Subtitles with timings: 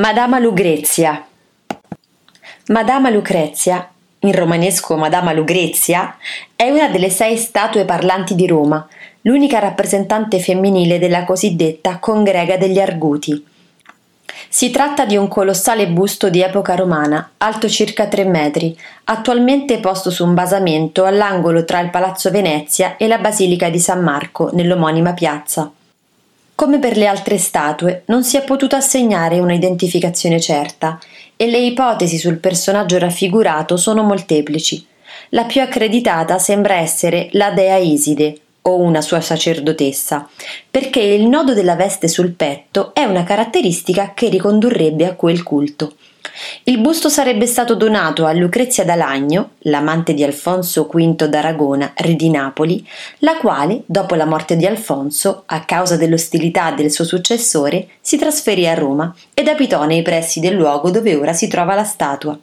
[0.00, 1.26] Madama Lucrezia
[2.68, 3.86] Madama Lucrezia,
[4.20, 6.16] in romanesco Madama Lucrezia,
[6.56, 8.88] è una delle sei statue parlanti di Roma,
[9.20, 13.44] l'unica rappresentante femminile della cosiddetta Congrega degli Arguti.
[14.48, 18.74] Si tratta di un colossale busto di epoca romana, alto circa 3 metri,
[19.04, 24.02] attualmente posto su un basamento all'angolo tra il Palazzo Venezia e la Basilica di San
[24.02, 25.70] Marco, nell'omonima piazza.
[26.60, 30.98] Come per le altre statue, non si è potuto assegnare una identificazione certa
[31.34, 34.86] e le ipotesi sul personaggio raffigurato sono molteplici.
[35.30, 40.28] La più accreditata sembra essere la dea Iside, o una sua sacerdotessa,
[40.70, 45.94] perché il nodo della veste sul petto è una caratteristica che ricondurrebbe a quel culto.
[46.64, 52.30] Il busto sarebbe stato donato a Lucrezia d'Alagno, l'amante di Alfonso V d'Aragona, re di
[52.30, 52.86] Napoli,
[53.18, 58.66] la quale, dopo la morte di Alfonso, a causa dell'ostilità del suo successore, si trasferì
[58.66, 62.38] a Roma ed abitò nei pressi del luogo dove ora si trova la statua.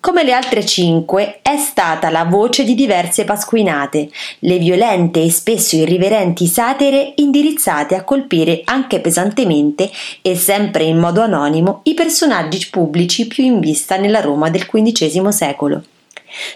[0.00, 4.08] Come le altre cinque, è stata la voce di diverse pasquinate,
[4.40, 9.90] le violente e spesso irriverenti satire indirizzate a colpire anche pesantemente
[10.22, 15.28] e sempre in modo anonimo i personaggi pubblici più in vista nella Roma del XV
[15.28, 15.82] secolo.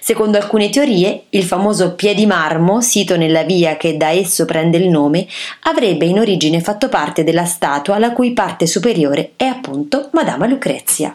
[0.00, 4.88] Secondo alcune teorie, il famoso piedi marmo, sito nella via che da esso prende il
[4.88, 5.26] nome,
[5.62, 11.14] avrebbe in origine fatto parte della statua la cui parte superiore è appunto Madama Lucrezia.